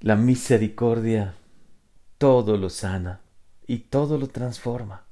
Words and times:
La 0.00 0.16
misericordia 0.16 1.34
todo 2.16 2.56
lo 2.56 2.70
sana 2.70 3.20
y 3.66 3.80
todo 3.80 4.16
lo 4.16 4.28
transforma. 4.28 5.04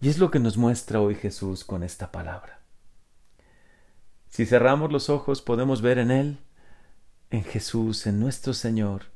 Y 0.00 0.08
es 0.08 0.18
lo 0.18 0.30
que 0.30 0.38
nos 0.38 0.56
muestra 0.56 1.00
hoy 1.00 1.16
Jesús 1.16 1.64
con 1.64 1.82
esta 1.82 2.12
palabra. 2.12 2.60
Si 4.28 4.46
cerramos 4.46 4.92
los 4.92 5.10
ojos 5.10 5.42
podemos 5.42 5.82
ver 5.82 5.98
en 5.98 6.12
Él, 6.12 6.38
en 7.30 7.42
Jesús, 7.42 8.06
en 8.06 8.20
nuestro 8.20 8.54
Señor, 8.54 9.06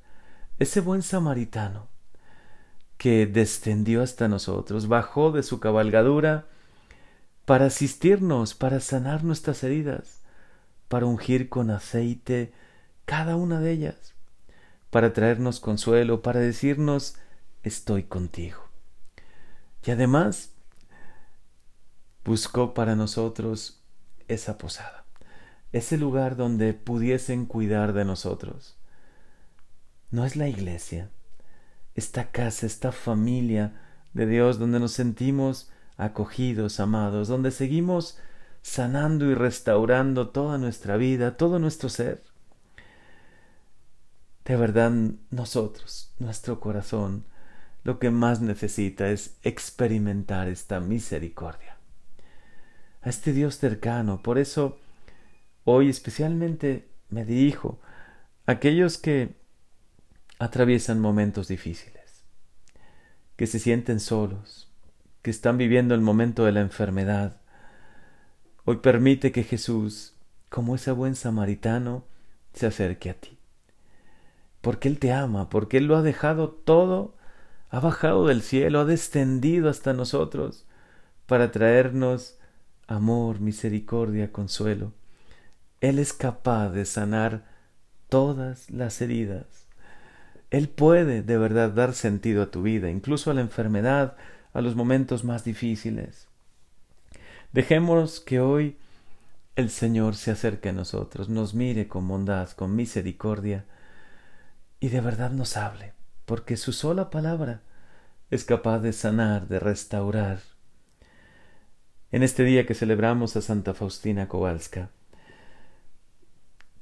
ese 0.58 0.80
buen 0.80 1.02
samaritano 1.02 1.86
que 2.96 3.26
descendió 3.26 4.02
hasta 4.02 4.26
nosotros, 4.26 4.88
bajó 4.88 5.30
de 5.30 5.44
su 5.44 5.60
cabalgadura 5.60 6.46
para 7.44 7.66
asistirnos, 7.66 8.54
para 8.54 8.80
sanar 8.80 9.22
nuestras 9.22 9.62
heridas, 9.62 10.22
para 10.88 11.06
ungir 11.06 11.48
con 11.48 11.70
aceite 11.70 12.52
cada 13.08 13.36
una 13.36 13.58
de 13.58 13.70
ellas, 13.70 14.12
para 14.90 15.14
traernos 15.14 15.60
consuelo, 15.60 16.20
para 16.20 16.40
decirnos 16.40 17.16
estoy 17.62 18.02
contigo. 18.02 18.58
Y 19.82 19.92
además 19.92 20.52
buscó 22.22 22.74
para 22.74 22.96
nosotros 22.96 23.80
esa 24.28 24.58
posada, 24.58 25.06
ese 25.72 25.96
lugar 25.96 26.36
donde 26.36 26.74
pudiesen 26.74 27.46
cuidar 27.46 27.94
de 27.94 28.04
nosotros. 28.04 28.76
No 30.10 30.26
es 30.26 30.36
la 30.36 30.48
iglesia, 30.48 31.08
esta 31.94 32.30
casa, 32.30 32.66
esta 32.66 32.92
familia 32.92 33.80
de 34.12 34.26
Dios 34.26 34.58
donde 34.58 34.80
nos 34.80 34.92
sentimos 34.92 35.70
acogidos, 35.96 36.78
amados, 36.78 37.28
donde 37.28 37.52
seguimos 37.52 38.18
sanando 38.60 39.24
y 39.30 39.34
restaurando 39.34 40.28
toda 40.28 40.58
nuestra 40.58 40.98
vida, 40.98 41.38
todo 41.38 41.58
nuestro 41.58 41.88
ser. 41.88 42.27
De 44.48 44.56
verdad, 44.56 44.90
nosotros, 45.30 46.10
nuestro 46.18 46.58
corazón, 46.58 47.26
lo 47.84 47.98
que 47.98 48.10
más 48.10 48.40
necesita 48.40 49.10
es 49.10 49.36
experimentar 49.42 50.48
esta 50.48 50.80
misericordia. 50.80 51.76
A 53.02 53.10
este 53.10 53.34
Dios 53.34 53.58
cercano. 53.58 54.22
Por 54.22 54.38
eso, 54.38 54.78
hoy 55.64 55.90
especialmente 55.90 56.88
me 57.10 57.26
dirijo 57.26 57.78
a 58.46 58.52
aquellos 58.52 58.96
que 58.96 59.36
atraviesan 60.38 60.98
momentos 60.98 61.48
difíciles, 61.48 62.24
que 63.36 63.46
se 63.46 63.58
sienten 63.58 64.00
solos, 64.00 64.72
que 65.20 65.30
están 65.30 65.58
viviendo 65.58 65.94
el 65.94 66.00
momento 66.00 66.46
de 66.46 66.52
la 66.52 66.62
enfermedad. 66.62 67.42
Hoy 68.64 68.78
permite 68.78 69.30
que 69.30 69.44
Jesús, 69.44 70.14
como 70.48 70.74
ese 70.74 70.90
buen 70.92 71.16
samaritano, 71.16 72.06
se 72.54 72.66
acerque 72.66 73.10
a 73.10 73.14
ti 73.14 73.37
porque 74.60 74.88
Él 74.88 74.98
te 74.98 75.12
ama, 75.12 75.48
porque 75.48 75.78
Él 75.78 75.86
lo 75.86 75.96
ha 75.96 76.02
dejado 76.02 76.50
todo, 76.50 77.14
ha 77.70 77.80
bajado 77.80 78.26
del 78.26 78.42
cielo, 78.42 78.80
ha 78.80 78.84
descendido 78.84 79.68
hasta 79.68 79.92
nosotros 79.92 80.66
para 81.26 81.50
traernos 81.50 82.38
amor, 82.86 83.40
misericordia, 83.40 84.32
consuelo. 84.32 84.92
Él 85.80 85.98
es 85.98 86.12
capaz 86.12 86.70
de 86.70 86.84
sanar 86.84 87.44
todas 88.08 88.70
las 88.70 89.00
heridas. 89.00 89.68
Él 90.50 90.68
puede 90.68 91.22
de 91.22 91.36
verdad 91.36 91.70
dar 91.70 91.92
sentido 91.92 92.42
a 92.42 92.50
tu 92.50 92.62
vida, 92.62 92.90
incluso 92.90 93.30
a 93.30 93.34
la 93.34 93.42
enfermedad, 93.42 94.16
a 94.54 94.62
los 94.62 94.74
momentos 94.74 95.24
más 95.24 95.44
difíciles. 95.44 96.26
Dejemos 97.52 98.20
que 98.20 98.40
hoy 98.40 98.78
el 99.56 99.70
Señor 99.70 100.14
se 100.14 100.30
acerque 100.30 100.70
a 100.70 100.72
nosotros, 100.72 101.28
nos 101.28 101.52
mire 101.52 101.88
con 101.88 102.08
bondad, 102.08 102.50
con 102.50 102.74
misericordia, 102.74 103.66
y 104.80 104.88
de 104.88 105.00
verdad 105.00 105.30
nos 105.30 105.56
hable, 105.56 105.94
porque 106.24 106.56
su 106.56 106.72
sola 106.72 107.10
palabra 107.10 107.62
es 108.30 108.44
capaz 108.44 108.80
de 108.80 108.92
sanar, 108.92 109.48
de 109.48 109.58
restaurar. 109.58 110.40
En 112.10 112.22
este 112.22 112.44
día 112.44 112.66
que 112.66 112.74
celebramos 112.74 113.36
a 113.36 113.42
Santa 113.42 113.74
Faustina 113.74 114.28
Kowalska, 114.28 114.90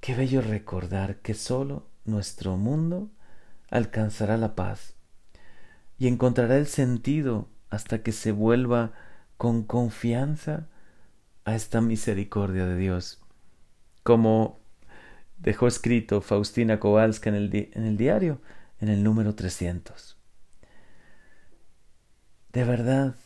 qué 0.00 0.14
bello 0.14 0.40
recordar 0.40 1.16
que 1.16 1.34
sólo 1.34 1.86
nuestro 2.04 2.56
mundo 2.56 3.10
alcanzará 3.70 4.36
la 4.36 4.54
paz 4.54 4.94
y 5.98 6.08
encontrará 6.08 6.56
el 6.56 6.66
sentido 6.66 7.48
hasta 7.70 8.02
que 8.02 8.12
se 8.12 8.32
vuelva 8.32 8.92
con 9.36 9.64
confianza 9.64 10.68
a 11.44 11.54
esta 11.54 11.80
misericordia 11.80 12.66
de 12.66 12.76
Dios, 12.76 13.20
como 14.02 14.60
dejó 15.38 15.66
escrito 15.66 16.20
Faustina 16.20 16.80
Kowalska 16.80 17.30
en 17.30 17.36
el, 17.36 17.70
en 17.72 17.84
el 17.84 17.96
diario, 17.96 18.40
en 18.80 18.88
el 18.88 19.02
número 19.02 19.34
300. 19.34 20.16
De 22.52 22.64
verdad, 22.64 23.16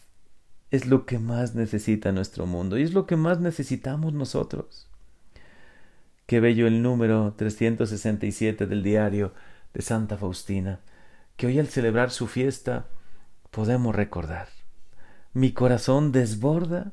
es 0.71 0.87
lo 0.87 1.07
que 1.07 1.19
más 1.19 1.55
necesita 1.55 2.13
nuestro 2.13 2.47
mundo 2.47 2.79
y 2.79 2.83
es 2.83 2.93
lo 2.93 3.07
que 3.07 3.17
más 3.17 3.41
necesitamos 3.41 4.13
nosotros. 4.13 4.89
Qué 6.27 6.41
bello 6.41 6.67
el 6.67 6.83
número 6.83 7.35
367 7.37 8.67
del 8.67 8.83
diario 8.83 9.33
de 9.75 9.83
Santa 9.83 10.17
Faustina, 10.17 10.81
que 11.37 11.47
hoy 11.47 11.59
al 11.59 11.69
celebrar 11.69 12.11
su 12.11 12.29
fiesta 12.29 12.87
podemos 13.51 13.95
recordar. 13.95 14.49
Mi 15.33 15.53
corazón 15.53 16.13
desborda 16.13 16.93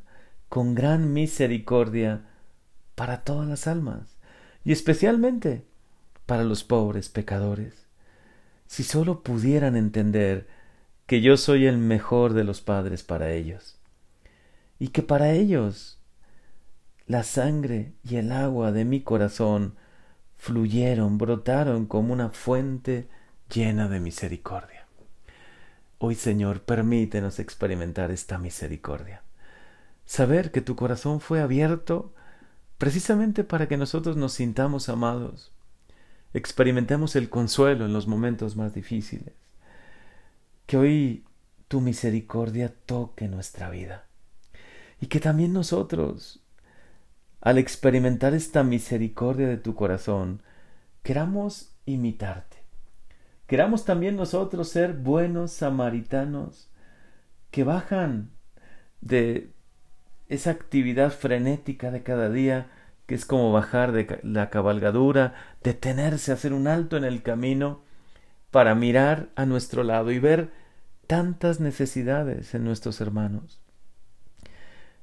con 0.50 0.74
gran 0.74 1.14
misericordia 1.14 2.22
para 2.96 3.24
todas 3.24 3.48
las 3.48 3.68
almas 3.68 4.17
y 4.68 4.74
especialmente 4.74 5.64
para 6.26 6.44
los 6.44 6.66
pobres 6.66 7.08
pecadores. 7.08 7.88
Si 8.66 8.84
sólo 8.84 9.24
pudieran 9.24 9.78
entender 9.78 10.46
que 11.06 11.22
yo 11.22 11.38
soy 11.38 11.68
el 11.68 11.78
mejor 11.78 12.34
de 12.34 12.44
los 12.44 12.60
padres 12.60 13.02
para 13.02 13.32
ellos, 13.32 13.80
y 14.78 14.90
que 14.90 15.04
para 15.04 15.32
ellos 15.32 16.02
la 17.06 17.24
sangre 17.24 17.94
y 18.04 18.18
el 18.18 18.34
agua 18.34 18.74
de 18.74 18.84
mi 18.84 19.00
corazón 19.00 19.76
fluyeron, 20.36 21.18
brotaron 21.18 21.86
como 21.86 22.12
una 22.12 22.32
fuente 22.32 23.08
llena 23.50 23.88
de 23.88 24.02
misericordia. 24.02 24.86
Hoy, 25.98 26.16
Señor, 26.16 26.64
permítenos 26.64 27.40
experimentar 27.40 28.12
esta 28.12 28.38
misericordia. 28.38 29.22
Saber 30.06 30.52
que 30.52 30.60
tu 30.60 30.76
corazón 30.76 31.22
fue 31.22 31.40
abierto 31.40 32.14
precisamente 32.78 33.44
para 33.44 33.68
que 33.68 33.78
nosotros 33.78 34.18
nos 34.18 34.34
sintamos 34.34 34.90
amados, 34.90 35.54
experimentemos 36.34 37.16
el 37.16 37.30
consuelo 37.30 37.86
en 37.86 37.94
los 37.94 38.08
momentos 38.08 38.56
más 38.56 38.74
difíciles. 38.74 39.34
Que 40.66 40.78
hoy 40.78 41.26
tu 41.68 41.82
misericordia 41.82 42.74
toque 42.86 43.28
nuestra 43.28 43.70
vida 43.70 44.06
y 45.00 45.08
que 45.08 45.20
también 45.20 45.54
nosotros, 45.54 46.44
al 47.42 47.58
experimentar 47.58 48.34
esta 48.34 48.64
misericordia 48.64 49.48
de 49.48 49.58
tu 49.58 49.76
corazón, 49.76 50.42
queramos 51.04 51.72
imitarte. 51.86 52.58
Queramos 53.48 53.86
también 53.86 54.18
nosotros 54.18 54.68
ser 54.68 54.94
buenos 54.94 55.52
samaritanos 55.52 56.70
que 57.50 57.64
bajan 57.64 58.32
de 59.00 59.54
esa 60.30 60.52
actividad 60.52 61.12
frenética 61.12 61.92
de 61.92 62.04
cada 62.04 62.30
día, 62.30 62.68
que 63.06 63.16
es 63.16 63.26
como 63.26 63.52
bajar 63.52 63.92
de 63.92 64.20
la 64.24 64.50
cabalgadura, 64.50 65.34
detenerse, 65.64 66.32
hacer 66.32 66.54
un 66.54 66.68
alto 66.68 66.98
en 66.98 67.06
el 67.06 67.24
camino, 67.24 67.82
para 68.52 68.76
mirar 68.76 69.30
a 69.36 69.46
nuestro 69.46 69.84
lado 69.84 70.12
y 70.12 70.20
ver 70.20 70.52
tantas 71.06 71.60
necesidades 71.60 72.54
en 72.54 72.64
nuestros 72.64 73.00
hermanos. 73.02 73.62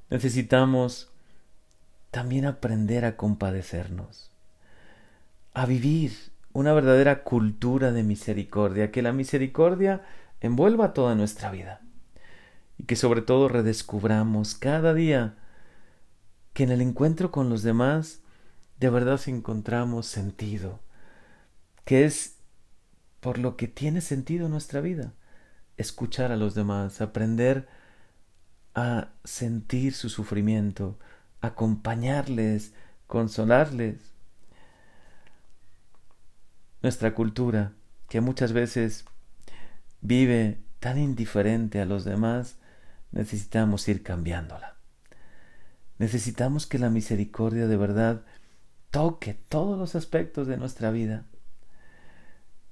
Necesitamos 0.09 1.11
también 2.11 2.45
aprender 2.45 3.05
a 3.05 3.17
compadecernos, 3.17 4.31
a 5.53 5.65
vivir 5.65 6.11
una 6.53 6.73
verdadera 6.73 7.23
cultura 7.23 7.91
de 7.91 8.03
misericordia, 8.03 8.91
que 8.91 9.01
la 9.01 9.13
misericordia 9.13 10.03
envuelva 10.41 10.93
toda 10.93 11.15
nuestra 11.15 11.51
vida 11.51 11.84
y 12.77 12.83
que 12.83 12.95
sobre 12.95 13.21
todo 13.21 13.47
redescubramos 13.47 14.55
cada 14.55 14.93
día 14.93 15.37
que 16.53 16.63
en 16.63 16.71
el 16.71 16.81
encuentro 16.81 17.31
con 17.31 17.49
los 17.49 17.63
demás 17.63 18.21
de 18.79 18.89
verdad 18.89 19.19
encontramos 19.27 20.05
sentido, 20.05 20.79
que 21.85 22.05
es 22.05 22.35
por 23.19 23.37
lo 23.37 23.57
que 23.57 23.67
tiene 23.67 24.01
sentido 24.01 24.49
nuestra 24.49 24.81
vida, 24.81 25.13
escuchar 25.77 26.31
a 26.31 26.37
los 26.37 26.55
demás, 26.55 27.01
aprender 27.01 27.67
a 28.75 29.09
sentir 29.23 29.93
su 29.93 30.09
sufrimiento, 30.09 30.99
acompañarles, 31.41 32.73
consolarles. 33.07 33.97
Nuestra 36.81 37.15
cultura, 37.15 37.71
que 38.09 38.21
muchas 38.21 38.53
veces 38.53 39.05
vive 40.01 40.59
tan 40.79 40.99
indiferente 40.99 41.81
a 41.81 41.85
los 41.85 42.03
demás, 42.03 42.57
necesitamos 43.15 43.87
ir 43.87 44.03
cambiándola. 44.03 44.75
Necesitamos 45.97 46.67
que 46.67 46.77
la 46.77 46.89
misericordia 46.89 47.65
de 47.65 47.77
verdad 47.77 48.25
toque 48.91 49.33
todos 49.33 49.79
los 49.79 49.95
aspectos 49.95 50.45
de 50.47 50.57
nuestra 50.57 50.91
vida. 50.91 51.25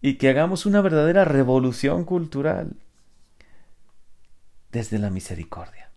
y 0.06 0.16
que 0.16 0.28
hagamos 0.28 0.66
una 0.66 0.82
verdadera 0.82 1.24
revolución 1.24 2.04
cultural 2.04 2.76
desde 4.70 5.00
la 5.00 5.10
misericordia. 5.10 5.92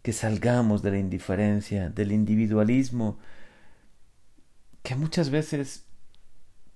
Que 0.00 0.14
salgamos 0.14 0.80
de 0.80 0.92
la 0.92 0.98
indiferencia, 0.98 1.90
del 1.90 2.12
individualismo, 2.12 3.18
que 4.82 4.94
muchas 4.96 5.28
veces 5.28 5.84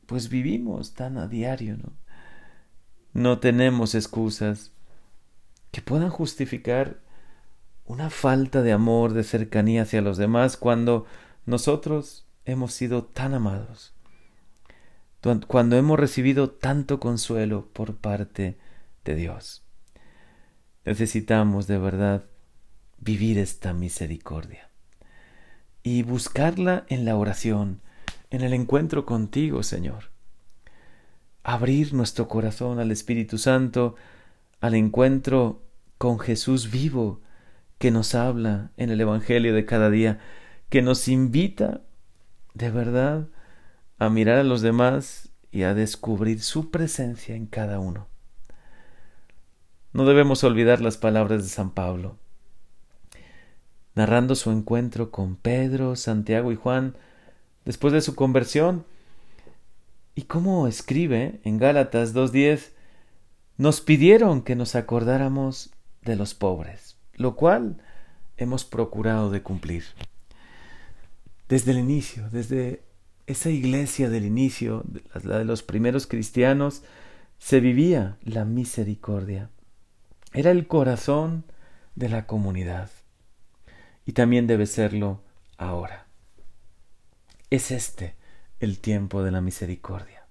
pues 0.04 0.28
vivimos 0.28 0.92
tan 0.92 1.16
a 1.16 1.28
diario, 1.28 1.78
¿no? 1.78 1.92
No 3.14 3.38
tenemos 3.38 3.94
excusas 3.94 4.72
que 5.76 5.82
puedan 5.82 6.08
justificar 6.08 7.00
una 7.84 8.08
falta 8.08 8.62
de 8.62 8.72
amor, 8.72 9.12
de 9.12 9.24
cercanía 9.24 9.82
hacia 9.82 10.00
los 10.00 10.16
demás 10.16 10.56
cuando 10.56 11.04
nosotros 11.44 12.26
hemos 12.46 12.72
sido 12.72 13.04
tan 13.04 13.34
amados, 13.34 13.92
cuando 15.46 15.76
hemos 15.76 16.00
recibido 16.00 16.48
tanto 16.48 16.98
consuelo 16.98 17.68
por 17.74 17.96
parte 17.96 18.56
de 19.04 19.16
Dios. 19.16 19.66
Necesitamos 20.86 21.66
de 21.66 21.76
verdad 21.76 22.24
vivir 22.96 23.36
esta 23.36 23.74
misericordia 23.74 24.70
y 25.82 26.04
buscarla 26.04 26.86
en 26.88 27.04
la 27.04 27.16
oración, 27.18 27.82
en 28.30 28.40
el 28.40 28.54
encuentro 28.54 29.04
contigo, 29.04 29.62
Señor. 29.62 30.04
Abrir 31.42 31.92
nuestro 31.92 32.28
corazón 32.28 32.78
al 32.78 32.90
Espíritu 32.90 33.36
Santo, 33.36 33.94
al 34.62 34.74
encuentro 34.74 35.65
con 35.98 36.18
Jesús 36.18 36.70
vivo, 36.70 37.20
que 37.78 37.90
nos 37.90 38.14
habla 38.14 38.70
en 38.76 38.90
el 38.90 39.00
Evangelio 39.00 39.54
de 39.54 39.64
cada 39.64 39.90
día, 39.90 40.18
que 40.68 40.82
nos 40.82 41.08
invita 41.08 41.82
de 42.54 42.70
verdad 42.70 43.28
a 43.98 44.08
mirar 44.08 44.38
a 44.38 44.44
los 44.44 44.62
demás 44.62 45.30
y 45.50 45.62
a 45.62 45.74
descubrir 45.74 46.42
su 46.42 46.70
presencia 46.70 47.34
en 47.34 47.46
cada 47.46 47.78
uno. 47.78 48.08
No 49.92 50.04
debemos 50.04 50.44
olvidar 50.44 50.80
las 50.80 50.98
palabras 50.98 51.42
de 51.42 51.48
San 51.48 51.70
Pablo. 51.70 52.18
Narrando 53.94 54.34
su 54.34 54.50
encuentro 54.50 55.10
con 55.10 55.36
Pedro, 55.36 55.96
Santiago 55.96 56.52
y 56.52 56.56
Juan 56.56 56.96
después 57.64 57.92
de 57.92 58.00
su 58.00 58.14
conversión, 58.14 58.86
y 60.14 60.22
cómo 60.22 60.66
escribe 60.66 61.40
en 61.44 61.58
Gálatas 61.58 62.14
2.10, 62.14 62.70
nos 63.58 63.82
pidieron 63.82 64.42
que 64.42 64.56
nos 64.56 64.74
acordáramos 64.74 65.70
de 66.06 66.16
los 66.16 66.34
pobres, 66.34 66.96
lo 67.14 67.36
cual 67.36 67.82
hemos 68.38 68.64
procurado 68.64 69.30
de 69.30 69.42
cumplir. 69.42 69.84
Desde 71.48 71.72
el 71.72 71.78
inicio, 71.78 72.30
desde 72.30 72.82
esa 73.26 73.50
iglesia 73.50 74.08
del 74.08 74.24
inicio, 74.24 74.84
la 75.24 75.38
de 75.38 75.44
los 75.44 75.62
primeros 75.62 76.06
cristianos, 76.06 76.82
se 77.38 77.60
vivía 77.60 78.16
la 78.22 78.44
misericordia. 78.44 79.50
Era 80.32 80.50
el 80.50 80.66
corazón 80.66 81.44
de 81.94 82.08
la 82.08 82.26
comunidad. 82.26 82.90
Y 84.04 84.12
también 84.12 84.46
debe 84.46 84.66
serlo 84.66 85.22
ahora. 85.58 86.06
Es 87.50 87.70
este 87.70 88.14
el 88.60 88.78
tiempo 88.78 89.22
de 89.22 89.32
la 89.32 89.40
misericordia. 89.40 90.24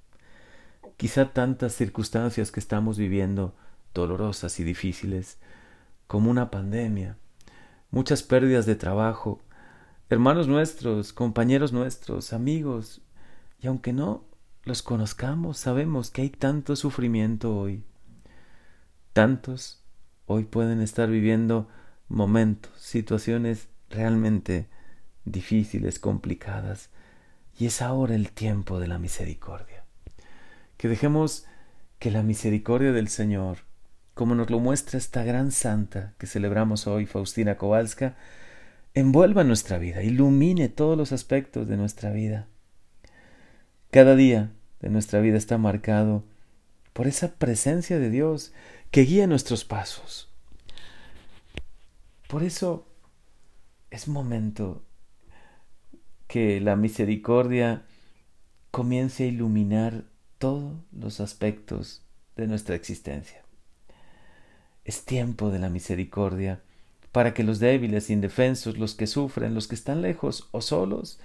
Quizá 0.97 1.33
tantas 1.33 1.73
circunstancias 1.73 2.51
que 2.51 2.59
estamos 2.59 2.97
viviendo, 2.97 3.53
dolorosas 3.93 4.59
y 4.59 4.63
difíciles, 4.63 5.37
como 6.07 6.29
una 6.29 6.51
pandemia, 6.51 7.17
muchas 7.91 8.23
pérdidas 8.23 8.65
de 8.65 8.75
trabajo, 8.75 9.41
hermanos 10.09 10.47
nuestros, 10.47 11.13
compañeros 11.13 11.73
nuestros, 11.73 12.33
amigos, 12.33 13.01
y 13.59 13.67
aunque 13.67 13.93
no 13.93 14.25
los 14.63 14.81
conozcamos, 14.81 15.57
sabemos 15.57 16.11
que 16.11 16.23
hay 16.23 16.29
tanto 16.29 16.75
sufrimiento 16.75 17.55
hoy. 17.55 17.83
Tantos 19.13 19.83
hoy 20.25 20.43
pueden 20.43 20.81
estar 20.81 21.09
viviendo 21.09 21.69
momentos, 22.07 22.71
situaciones 22.77 23.69
realmente 23.89 24.67
difíciles, 25.23 25.99
complicadas, 25.99 26.89
y 27.57 27.67
es 27.67 27.81
ahora 27.81 28.15
el 28.15 28.31
tiempo 28.31 28.79
de 28.79 28.87
la 28.87 28.99
misericordia. 28.99 29.85
Que 30.77 30.87
dejemos 30.87 31.45
que 31.99 32.11
la 32.11 32.23
misericordia 32.23 32.91
del 32.91 33.07
Señor, 33.07 33.59
como 34.15 34.33
nos 34.33 34.49
lo 34.49 34.59
muestra 34.59 34.97
esta 34.97 35.23
gran 35.23 35.51
santa 35.51 36.13
que 36.17 36.25
celebramos 36.25 36.87
hoy, 36.87 37.05
Faustina 37.05 37.57
Kowalska, 37.57 38.15
envuelva 38.93 39.43
nuestra 39.43 39.77
vida, 39.77 40.01
ilumine 40.03 40.69
todos 40.69 40.97
los 40.97 41.11
aspectos 41.11 41.67
de 41.67 41.75
nuestra 41.75 42.11
vida. 42.11 42.47
Cada 43.91 44.15
día 44.15 44.51
de 44.79 44.89
nuestra 44.89 45.19
vida 45.19 45.37
está 45.37 45.57
marcado 45.57 46.23
por 46.93 47.07
esa 47.07 47.35
presencia 47.35 47.99
de 47.99 48.09
Dios 48.09 48.53
que 48.89 49.01
guía 49.01 49.27
nuestros 49.27 49.65
pasos. 49.65 50.29
Por 52.29 52.41
eso 52.41 52.87
es 53.91 54.07
momento 54.07 54.81
que 56.27 56.61
la 56.61 56.77
misericordia 56.77 57.83
comience 58.71 59.25
a 59.25 59.27
iluminar 59.27 60.05
todos 60.37 60.73
los 60.93 61.19
aspectos 61.19 62.05
de 62.37 62.47
nuestra 62.47 62.75
existencia. 62.75 63.44
Es 64.85 65.03
tiempo 65.03 65.49
de 65.49 65.59
la 65.59 65.69
misericordia 65.69 66.61
para 67.11 67.33
que 67.33 67.43
los 67.43 67.59
débiles, 67.59 68.09
indefensos, 68.09 68.77
los 68.77 68.93
que 68.93 69.07
sufren, 69.07 69.53
los 69.53 69.67
que 69.67 69.75
están 69.75 70.01
lejos 70.01 70.47
o 70.51 70.61
solos, 70.61 71.19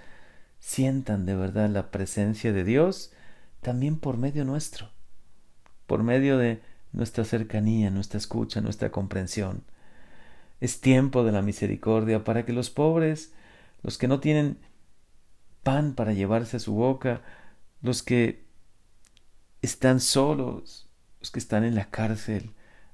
sientan 0.59 1.25
de 1.25 1.35
verdad 1.35 1.69
la 1.69 1.91
presencia 1.91 2.53
de 2.53 2.63
Dios 2.63 3.11
también 3.61 3.99
por 3.99 4.17
medio 4.17 4.43
nuestro, 4.45 4.89
por 5.87 6.03
medio 6.03 6.37
de 6.37 6.61
nuestra 6.91 7.23
cercanía, 7.23 7.89
nuestra 7.89 8.17
escucha, 8.17 8.61
nuestra 8.61 8.91
comprensión. 8.91 9.63
Es 10.59 10.81
tiempo 10.81 11.23
de 11.23 11.31
la 11.31 11.41
misericordia 11.41 12.23
para 12.23 12.45
que 12.45 12.53
los 12.53 12.69
pobres, 12.69 13.33
los 13.83 13.97
que 13.97 14.07
no 14.07 14.19
tienen 14.19 14.57
pan 15.63 15.93
para 15.93 16.13
llevarse 16.13 16.57
a 16.57 16.59
su 16.59 16.73
boca, 16.73 17.21
los 17.81 18.03
que 18.03 18.43
están 19.61 19.99
solos, 19.99 20.89
los 21.19 21.31
que 21.31 21.39
están 21.39 21.63
en 21.63 21.75
la 21.75 21.89
cárcel, 21.89 22.51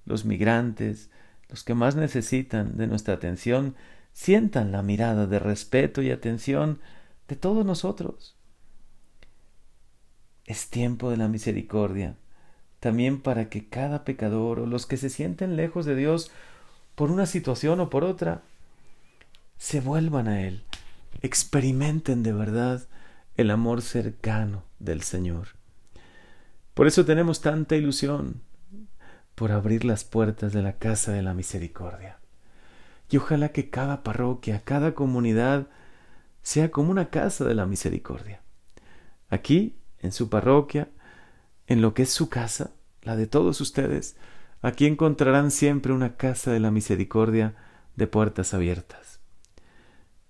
los 0.08 0.26
migrantes, 0.26 1.10
los 1.50 1.64
que 1.64 1.76
más 1.76 1.96
necesitan 1.96 2.78
de 2.78 2.88
nuestra 2.88 3.14
atención 3.14 3.76
sientan 4.14 4.72
la 4.72 4.82
mirada 4.82 5.28
de 5.28 5.38
respeto 5.38 6.02
y 6.02 6.10
atención 6.10 6.80
de 7.28 7.36
todos 7.36 7.66
nosotros. 7.66 8.36
Es 10.46 10.70
tiempo 10.70 11.12
de 11.12 11.18
la 11.18 11.28
misericordia, 11.28 12.16
también 12.80 13.22
para 13.22 13.50
que 13.50 13.68
cada 13.68 14.06
pecador 14.06 14.60
o 14.60 14.66
los 14.66 14.86
que 14.86 14.98
se 14.98 15.10
sienten 15.10 15.56
lejos 15.56 15.86
de 15.86 15.96
Dios 15.96 16.32
por 16.96 17.12
una 17.12 17.26
situación 17.26 17.80
o 17.80 17.90
por 17.90 18.04
otra, 18.04 18.42
se 19.58 19.82
vuelvan 19.82 20.28
a 20.28 20.48
Él, 20.48 20.64
experimenten 21.22 22.24
de 22.24 22.34
verdad 22.34 22.88
el 23.36 23.52
amor 23.52 23.82
cercano 23.82 24.64
del 24.80 25.02
Señor. 25.04 25.50
Por 26.74 26.88
eso 26.88 27.06
tenemos 27.06 27.42
tanta 27.42 27.76
ilusión, 27.76 28.42
por 29.38 29.52
abrir 29.52 29.86
las 29.86 30.04
puertas 30.04 30.52
de 30.52 30.64
la 30.64 30.80
casa 30.80 31.12
de 31.12 31.22
la 31.22 31.36
misericordia. 31.36 32.18
Y 33.08 33.18
ojalá 33.18 33.50
que 33.50 33.70
cada 33.70 34.02
parroquia, 34.02 34.64
cada 34.66 34.96
comunidad, 34.96 35.68
sea 36.42 36.72
como 36.72 36.90
una 36.90 37.12
casa 37.12 37.46
de 37.46 37.54
la 37.54 37.68
misericordia. 37.68 38.42
Aquí, 39.30 39.78
en 40.00 40.12
su 40.12 40.32
parroquia, 40.32 40.90
en 41.68 41.84
lo 41.84 41.94
que 41.94 42.02
es 42.02 42.10
su 42.10 42.30
casa, 42.30 42.72
la 43.04 43.16
de 43.16 43.28
todos 43.28 43.62
ustedes, 43.62 44.18
aquí 44.64 44.88
encontrarán 44.88 45.52
siempre 45.52 45.94
una 45.94 46.16
casa 46.16 46.52
de 46.52 46.60
la 46.60 46.72
misericordia 46.72 47.54
de 47.96 48.08
puertas 48.08 48.56
abiertas, 48.56 49.20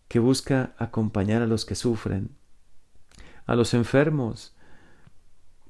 que 0.10 0.20
busca 0.20 0.76
acompañar 0.78 1.42
a 1.42 1.48
los 1.48 1.64
que 1.64 1.76
sufren, 1.76 2.36
a 3.46 3.56
los 3.56 3.74
enfermos, 3.74 4.57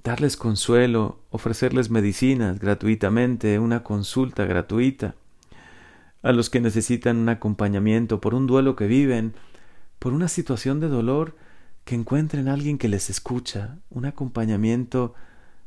darles 0.07 0.37
consuelo, 0.37 1.19
ofrecerles 1.31 1.89
medicinas 1.89 2.59
gratuitamente, 2.59 3.59
una 3.59 3.83
consulta 3.83 4.45
gratuita, 4.45 5.15
a 6.21 6.31
los 6.31 6.49
que 6.49 6.61
necesitan 6.61 7.17
un 7.17 7.27
acompañamiento 7.27 8.21
por 8.21 8.33
un 8.33 8.47
duelo 8.47 8.77
que 8.77 8.87
viven, 8.87 9.33
por 9.99 10.13
una 10.13 10.29
situación 10.29 10.79
de 10.79 10.87
dolor, 10.87 11.35
que 11.83 11.95
encuentren 11.95 12.47
a 12.47 12.53
alguien 12.53 12.77
que 12.77 12.87
les 12.87 13.09
escucha, 13.09 13.79
un 13.89 14.05
acompañamiento 14.05 15.13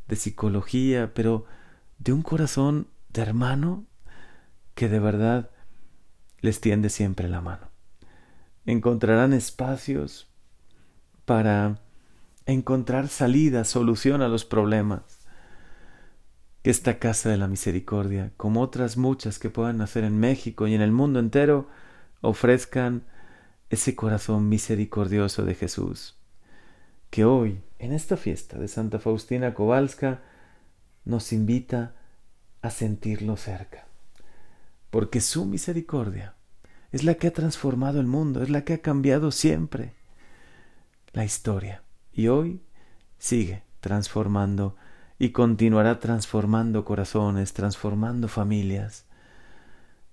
de 0.08 0.16
psicología, 0.16 1.12
pero 1.12 1.44
de 1.98 2.14
un 2.14 2.22
corazón 2.22 2.86
de 3.10 3.20
hermano 3.20 3.84
que 4.74 4.88
de 4.88 5.00
verdad 5.00 5.50
les 6.40 6.62
tiende 6.62 6.88
siempre 6.88 7.28
la 7.28 7.42
mano. 7.42 7.68
Encontrarán 8.64 9.34
espacios 9.34 10.30
para 11.26 11.82
encontrar 12.46 13.08
salida, 13.08 13.64
solución 13.64 14.22
a 14.22 14.28
los 14.28 14.44
problemas. 14.44 15.02
Que 16.62 16.70
esta 16.70 16.98
Casa 16.98 17.30
de 17.30 17.38
la 17.38 17.48
Misericordia, 17.48 18.32
como 18.36 18.60
otras 18.60 18.96
muchas 18.96 19.38
que 19.38 19.50
puedan 19.50 19.78
nacer 19.78 20.04
en 20.04 20.18
México 20.18 20.66
y 20.66 20.74
en 20.74 20.82
el 20.82 20.92
mundo 20.92 21.18
entero, 21.18 21.68
ofrezcan 22.20 23.04
ese 23.70 23.94
corazón 23.94 24.48
misericordioso 24.48 25.44
de 25.44 25.54
Jesús. 25.54 26.18
Que 27.08 27.24
hoy, 27.24 27.62
en 27.78 27.92
esta 27.92 28.16
fiesta 28.16 28.58
de 28.58 28.68
Santa 28.68 28.98
Faustina 28.98 29.54
Kowalska 29.54 30.20
nos 31.04 31.32
invita 31.32 31.94
a 32.62 32.70
sentirlo 32.70 33.36
cerca, 33.36 33.86
porque 34.90 35.20
su 35.20 35.46
misericordia 35.46 36.34
es 36.92 37.04
la 37.04 37.14
que 37.14 37.28
ha 37.28 37.32
transformado 37.32 38.00
el 38.00 38.06
mundo, 38.06 38.42
es 38.42 38.50
la 38.50 38.64
que 38.64 38.74
ha 38.74 38.78
cambiado 38.82 39.30
siempre 39.30 39.94
la 41.12 41.24
historia 41.24 41.82
y 42.12 42.28
hoy 42.28 42.62
sigue 43.18 43.62
transformando 43.80 44.76
y 45.18 45.30
continuará 45.30 46.00
transformando 46.00 46.84
corazones, 46.84 47.52
transformando 47.52 48.28
familias. 48.28 49.04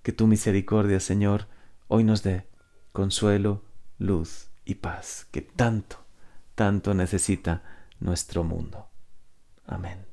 Que 0.02 0.12
tu 0.12 0.26
misericordia, 0.26 1.00
Señor, 1.00 1.46
hoy 1.88 2.04
nos 2.04 2.22
dé 2.22 2.46
consuelo, 2.92 3.62
luz 3.98 4.50
y 4.64 4.76
paz, 4.76 5.26
que 5.30 5.40
tanto, 5.42 5.96
tanto 6.54 6.94
necesita 6.94 7.62
nuestro 8.00 8.44
mundo. 8.44 8.88
Amén. 9.66 10.07